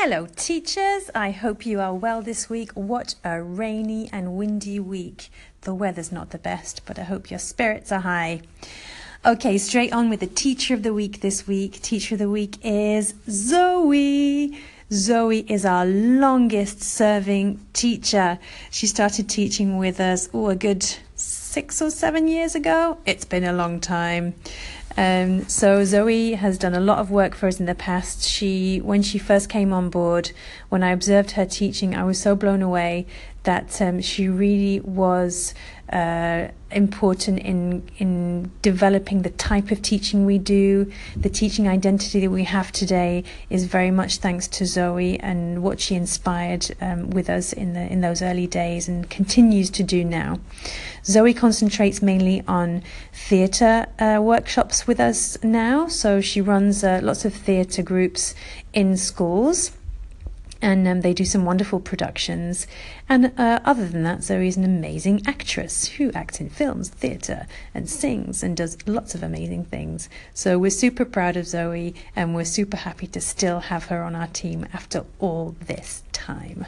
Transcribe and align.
Hello, 0.00 0.28
teachers. 0.36 1.10
I 1.12 1.32
hope 1.32 1.66
you 1.66 1.80
are 1.80 1.92
well 1.92 2.22
this 2.22 2.48
week. 2.48 2.70
What 2.74 3.16
a 3.24 3.42
rainy 3.42 4.08
and 4.12 4.36
windy 4.36 4.78
week. 4.78 5.28
The 5.62 5.74
weather's 5.74 6.12
not 6.12 6.30
the 6.30 6.38
best, 6.38 6.82
but 6.86 7.00
I 7.00 7.02
hope 7.02 7.32
your 7.32 7.40
spirits 7.40 7.90
are 7.90 8.02
high. 8.02 8.42
Okay, 9.26 9.58
straight 9.58 9.92
on 9.92 10.08
with 10.08 10.20
the 10.20 10.28
teacher 10.28 10.72
of 10.72 10.84
the 10.84 10.94
week 10.94 11.20
this 11.20 11.48
week. 11.48 11.82
Teacher 11.82 12.14
of 12.14 12.20
the 12.20 12.30
week 12.30 12.58
is 12.62 13.12
Zoe. 13.28 14.56
Zoe 14.92 15.44
is 15.48 15.64
our 15.64 15.84
longest 15.84 16.80
serving 16.80 17.58
teacher. 17.72 18.38
She 18.70 18.86
started 18.86 19.28
teaching 19.28 19.78
with 19.78 19.98
us, 19.98 20.28
oh, 20.32 20.50
a 20.50 20.54
good 20.54 20.86
six 21.16 21.82
or 21.82 21.90
seven 21.90 22.28
years 22.28 22.54
ago. 22.54 22.98
It's 23.04 23.24
been 23.24 23.42
a 23.42 23.52
long 23.52 23.80
time. 23.80 24.34
Um, 24.98 25.46
so 25.46 25.84
Zoe 25.84 26.32
has 26.32 26.58
done 26.58 26.74
a 26.74 26.80
lot 26.80 26.98
of 26.98 27.08
work 27.08 27.36
for 27.36 27.46
us 27.46 27.60
in 27.60 27.66
the 27.66 27.74
past. 27.76 28.24
She, 28.24 28.78
when 28.78 29.00
she 29.00 29.16
first 29.16 29.48
came 29.48 29.72
on 29.72 29.90
board, 29.90 30.32
when 30.70 30.82
I 30.82 30.90
observed 30.90 31.30
her 31.32 31.46
teaching, 31.46 31.94
I 31.94 32.02
was 32.02 32.20
so 32.20 32.34
blown 32.34 32.62
away 32.62 33.06
that 33.48 33.80
um, 33.80 33.98
she 34.02 34.28
really 34.28 34.78
was 34.80 35.54
uh, 35.90 36.48
important 36.70 37.38
in 37.38 37.82
in 37.96 38.50
developing 38.60 39.22
the 39.22 39.30
type 39.30 39.70
of 39.70 39.80
teaching 39.80 40.26
we 40.26 40.36
do. 40.36 40.92
The 41.16 41.30
teaching 41.30 41.66
identity 41.66 42.20
that 42.20 42.30
we 42.30 42.44
have 42.44 42.70
today 42.72 43.24
is 43.48 43.64
very 43.64 43.90
much 43.90 44.18
thanks 44.18 44.48
to 44.48 44.66
Zoe 44.66 45.18
and 45.20 45.62
what 45.62 45.80
she 45.80 45.94
inspired 45.94 46.76
um, 46.82 47.08
with 47.08 47.30
us 47.30 47.54
in 47.54 47.72
the 47.72 47.90
in 47.90 48.02
those 48.02 48.20
early 48.20 48.46
days 48.46 48.86
and 48.86 49.08
continues 49.08 49.70
to 49.70 49.82
do 49.82 50.04
now. 50.04 50.40
Zoe 51.06 51.32
concentrates 51.32 52.02
mainly 52.02 52.42
on 52.46 52.82
theatre 53.14 53.86
uh, 53.98 54.20
workshops 54.20 54.86
with 54.86 55.00
us 55.00 55.42
now, 55.42 55.88
so 55.88 56.20
she 56.20 56.42
runs 56.42 56.84
uh, 56.84 57.00
lots 57.02 57.24
of 57.24 57.32
theatre 57.32 57.82
groups 57.82 58.34
in 58.74 58.94
schools 58.98 59.72
and 60.60 60.86
um, 60.88 61.00
they 61.02 61.14
do 61.14 61.24
some 61.24 61.44
wonderful 61.44 61.80
productions. 61.80 62.66
And 63.08 63.32
uh, 63.38 63.60
other 63.64 63.86
than 63.86 64.02
that, 64.02 64.22
Zoe 64.22 64.48
is 64.48 64.56
an 64.56 64.64
amazing 64.64 65.22
actress 65.26 65.86
who 65.86 66.10
acts 66.12 66.40
in 66.40 66.50
films, 66.50 66.88
theatre, 66.88 67.46
and 67.74 67.88
sings 67.88 68.42
and 68.42 68.56
does 68.56 68.76
lots 68.86 69.14
of 69.14 69.22
amazing 69.22 69.64
things. 69.64 70.08
So 70.34 70.58
we're 70.58 70.70
super 70.70 71.04
proud 71.04 71.36
of 71.36 71.46
Zoe 71.46 71.94
and 72.16 72.34
we're 72.34 72.44
super 72.44 72.76
happy 72.76 73.06
to 73.08 73.20
still 73.20 73.60
have 73.60 73.86
her 73.86 74.02
on 74.02 74.16
our 74.16 74.28
team 74.28 74.66
after 74.72 75.04
all 75.18 75.54
this 75.66 76.02
time. 76.12 76.66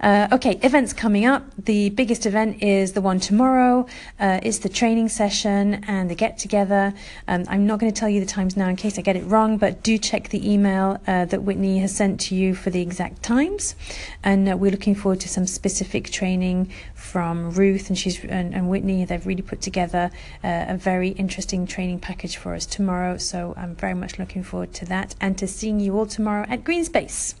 Uh, 0.00 0.28
okay, 0.32 0.58
events 0.62 0.94
coming 0.94 1.26
up. 1.26 1.44
The 1.58 1.90
biggest 1.90 2.24
event 2.24 2.62
is 2.62 2.92
the 2.92 3.02
one 3.02 3.20
tomorrow. 3.20 3.86
Uh, 4.18 4.40
it's 4.42 4.58
the 4.58 4.70
training 4.70 5.10
session 5.10 5.84
and 5.86 6.10
the 6.10 6.14
get 6.14 6.38
together. 6.38 6.94
Um, 7.28 7.44
I'm 7.48 7.66
not 7.66 7.80
going 7.80 7.92
to 7.92 7.98
tell 7.98 8.08
you 8.08 8.18
the 8.18 8.26
times 8.26 8.56
now 8.56 8.68
in 8.68 8.76
case 8.76 8.98
I 8.98 9.02
get 9.02 9.16
it 9.16 9.24
wrong, 9.24 9.58
but 9.58 9.82
do 9.82 9.98
check 9.98 10.30
the 10.30 10.50
email 10.50 10.98
uh, 11.06 11.26
that 11.26 11.42
Whitney 11.42 11.80
has 11.80 11.94
sent 11.94 12.18
to 12.20 12.34
you 12.34 12.54
for 12.54 12.70
the 12.70 12.80
exact 12.80 13.22
times. 13.22 13.74
And 14.22 14.48
uh, 14.48 14.56
we're 14.56 14.70
looking 14.70 14.94
forward 14.94 15.20
to 15.20 15.28
some 15.28 15.46
specific 15.46 16.10
training 16.10 16.72
from 16.94 17.50
Ruth 17.50 17.88
and 17.88 17.98
she's 17.98 18.24
and, 18.24 18.54
and 18.54 18.70
Whitney. 18.70 19.04
They've 19.04 19.26
really 19.26 19.42
put 19.42 19.60
together 19.60 20.10
uh, 20.42 20.64
a 20.68 20.76
very 20.78 21.10
interesting 21.10 21.66
training 21.66 22.00
package 22.00 22.38
for 22.38 22.54
us 22.54 22.64
tomorrow. 22.64 23.18
So 23.18 23.52
I'm 23.56 23.74
very 23.74 23.94
much 23.94 24.18
looking 24.18 24.44
forward 24.44 24.72
to 24.74 24.86
that 24.86 25.14
and 25.20 25.36
to 25.36 25.46
seeing 25.46 25.78
you 25.78 25.98
all 25.98 26.06
tomorrow 26.06 26.46
at 26.48 26.64
Green 26.64 26.84
Space. 26.84 27.34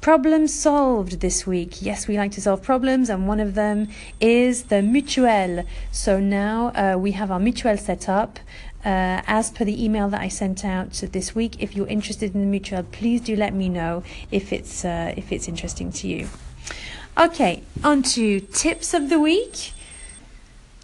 Problem 0.00 0.46
solved 0.46 1.20
this 1.20 1.46
week. 1.46 1.82
Yes, 1.82 2.06
we 2.06 2.16
like 2.16 2.30
to 2.32 2.40
solve 2.40 2.62
problems, 2.62 3.10
and 3.10 3.26
one 3.26 3.40
of 3.40 3.54
them 3.54 3.88
is 4.20 4.64
the 4.64 4.76
mutuelle. 4.76 5.66
So 5.90 6.20
now 6.20 6.68
uh, 6.68 6.96
we 6.96 7.12
have 7.12 7.30
our 7.30 7.40
mutuelle 7.40 7.78
set 7.78 8.08
up. 8.08 8.38
Uh, 8.84 9.20
as 9.26 9.50
per 9.50 9.64
the 9.64 9.84
email 9.84 10.08
that 10.08 10.20
I 10.20 10.28
sent 10.28 10.64
out 10.64 10.92
this 11.12 11.34
week, 11.34 11.60
if 11.60 11.74
you're 11.74 11.88
interested 11.88 12.32
in 12.32 12.48
the 12.48 12.60
mutuelle, 12.60 12.90
please 12.92 13.20
do 13.20 13.34
let 13.34 13.52
me 13.52 13.68
know 13.68 14.04
if 14.30 14.52
it's 14.52 14.84
uh, 14.84 15.12
if 15.16 15.32
it's 15.32 15.48
interesting 15.48 15.90
to 15.92 16.06
you. 16.06 16.28
Okay, 17.18 17.64
on 17.82 18.02
to 18.14 18.38
tips 18.38 18.94
of 18.94 19.10
the 19.10 19.18
week. 19.18 19.72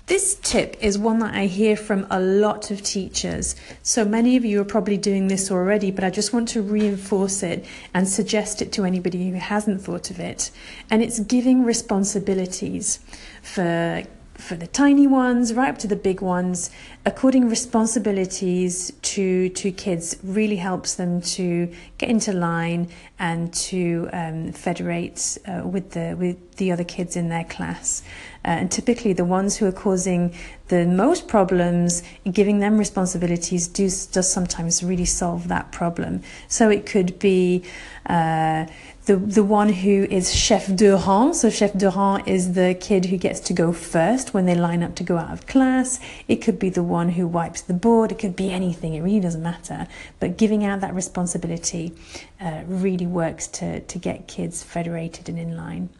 This 0.06 0.34
tip 0.42 0.76
is 0.82 0.98
one 0.98 1.20
that 1.20 1.34
I 1.34 1.46
hear 1.46 1.76
from 1.76 2.06
a 2.10 2.20
lot 2.20 2.70
of 2.70 2.82
teachers. 2.82 3.56
So 3.82 4.04
many 4.04 4.36
of 4.36 4.44
you 4.44 4.60
are 4.60 4.64
probably 4.66 4.98
doing 4.98 5.28
this 5.28 5.50
already, 5.50 5.90
but 5.90 6.04
I 6.04 6.10
just 6.10 6.30
want 6.30 6.46
to 6.50 6.60
reinforce 6.60 7.42
it 7.42 7.64
and 7.94 8.06
suggest 8.06 8.60
it 8.60 8.70
to 8.72 8.84
anybody 8.84 9.30
who 9.30 9.36
hasn't 9.36 9.80
thought 9.80 10.10
of 10.10 10.20
it. 10.20 10.50
And 10.90 11.02
it's 11.02 11.20
giving 11.20 11.64
responsibilities 11.64 12.98
for 13.40 14.02
for 14.34 14.56
the 14.56 14.66
tiny 14.66 15.06
ones 15.06 15.54
right 15.54 15.68
up 15.68 15.78
to 15.78 15.86
the 15.86 15.94
big 15.94 16.20
ones 16.20 16.68
according 17.06 17.48
responsibilities 17.48 18.92
to 19.00 19.48
to 19.50 19.70
kids 19.70 20.16
really 20.24 20.56
helps 20.56 20.96
them 20.96 21.20
to 21.20 21.72
get 21.98 22.08
into 22.08 22.32
line 22.32 22.88
and 23.20 23.54
to 23.54 24.08
um, 24.12 24.50
federate 24.50 25.38
uh, 25.46 25.62
with 25.64 25.92
the 25.92 26.16
with 26.18 26.56
the 26.56 26.72
other 26.72 26.82
kids 26.82 27.14
in 27.14 27.28
their 27.28 27.44
class 27.44 28.02
and 28.44 28.70
typically 28.70 29.12
the 29.12 29.24
ones 29.24 29.56
who 29.56 29.66
are 29.66 29.72
causing 29.72 30.34
the 30.68 30.86
most 30.86 31.28
problems 31.28 32.02
giving 32.30 32.58
them 32.58 32.78
responsibilities 32.78 33.68
do 33.68 33.84
does 33.84 34.30
sometimes 34.30 34.82
really 34.82 35.04
solve 35.04 35.48
that 35.48 35.70
problem 35.72 36.22
so 36.48 36.70
it 36.70 36.86
could 36.86 37.18
be 37.18 37.62
uh, 38.06 38.66
the 39.06 39.16
the 39.16 39.44
one 39.44 39.68
who 39.68 40.04
is 40.04 40.34
chef 40.34 40.74
de 40.74 40.96
rang. 40.96 41.34
So 41.34 41.50
chef 41.50 41.72
de 41.74 41.90
rang 41.90 42.26
is 42.26 42.54
the 42.54 42.74
kid 42.74 43.06
who 43.06 43.16
gets 43.18 43.40
to 43.40 43.52
go 43.52 43.72
first 43.72 44.32
when 44.32 44.46
they 44.46 44.54
line 44.54 44.82
up 44.82 44.94
to 44.96 45.04
go 45.04 45.18
out 45.18 45.30
of 45.30 45.46
class. 45.46 46.00
It 46.26 46.36
could 46.36 46.58
be 46.58 46.70
the 46.70 46.82
one 46.82 47.10
who 47.10 47.26
wipes 47.26 47.60
the 47.60 47.74
board. 47.74 48.12
It 48.12 48.18
could 48.18 48.36
be 48.36 48.50
anything. 48.50 48.94
It 48.94 49.02
really 49.02 49.20
doesn't 49.20 49.42
matter. 49.42 49.86
But 50.20 50.38
giving 50.38 50.64
out 50.64 50.80
that 50.80 50.94
responsibility 50.94 51.94
uh, 52.40 52.62
really 52.66 53.06
works 53.06 53.46
to 53.58 53.80
to 53.80 53.98
get 53.98 54.26
kids 54.26 54.62
federated 54.62 55.28
and 55.28 55.38
in 55.38 55.56
line. 55.56 55.90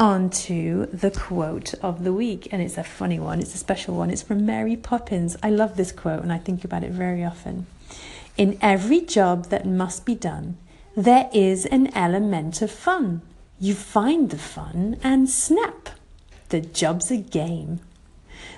On 0.00 0.30
to 0.30 0.86
the 0.92 1.10
quote 1.10 1.74
of 1.82 2.04
the 2.04 2.12
week, 2.12 2.48
and 2.52 2.62
it's 2.62 2.78
a 2.78 2.84
funny 2.84 3.18
one. 3.18 3.40
It's 3.40 3.54
a 3.54 3.58
special 3.58 3.96
one. 3.96 4.10
It's 4.10 4.22
from 4.22 4.46
Mary 4.46 4.76
Poppins. 4.76 5.36
I 5.42 5.50
love 5.50 5.76
this 5.76 5.90
quote, 5.90 6.22
and 6.22 6.32
I 6.32 6.38
think 6.38 6.64
about 6.64 6.84
it 6.84 6.92
very 6.92 7.24
often. 7.24 7.66
In 8.36 8.56
every 8.62 9.00
job 9.00 9.46
that 9.46 9.66
must 9.66 10.04
be 10.04 10.14
done 10.14 10.56
there 10.98 11.30
is 11.32 11.64
an 11.66 11.94
element 11.94 12.60
of 12.60 12.72
fun. 12.72 13.22
You 13.60 13.74
find 13.74 14.30
the 14.30 14.38
fun 14.38 14.96
and 15.00 15.30
snap. 15.30 15.90
The 16.48 16.60
job's 16.60 17.12
a 17.12 17.16
game. 17.16 17.78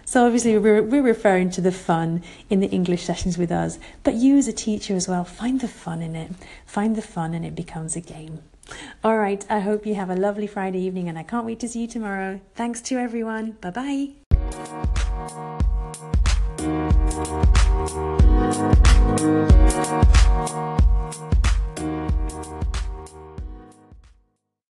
So 0.06 0.24
obviously 0.24 0.56
we're, 0.56 0.82
we're 0.82 1.02
referring 1.02 1.50
to 1.50 1.60
the 1.60 1.70
fun 1.70 2.22
in 2.48 2.60
the 2.60 2.70
English 2.70 3.02
sessions 3.04 3.36
with 3.36 3.52
us, 3.52 3.78
but 4.04 4.14
you 4.14 4.38
as 4.38 4.48
a 4.48 4.54
teacher 4.54 4.96
as 4.96 5.06
well, 5.06 5.22
find 5.22 5.60
the 5.60 5.68
fun 5.68 6.00
in 6.00 6.16
it. 6.16 6.32
Find 6.64 6.96
the 6.96 7.02
fun 7.02 7.34
and 7.34 7.44
it 7.44 7.54
becomes 7.54 7.94
a 7.94 8.00
game. 8.00 8.40
All 9.02 9.18
right, 9.18 9.44
I 9.48 9.60
hope 9.60 9.86
you 9.86 9.94
have 9.94 10.10
a 10.10 10.16
lovely 10.16 10.46
Friday 10.46 10.80
evening 10.80 11.08
and 11.08 11.18
I 11.18 11.22
can't 11.22 11.46
wait 11.46 11.60
to 11.60 11.68
see 11.68 11.82
you 11.82 11.86
tomorrow. 11.86 12.40
Thanks 12.54 12.80
to 12.82 12.98
everyone. 12.98 13.52
Bye 13.60 13.70
bye. 13.70 14.10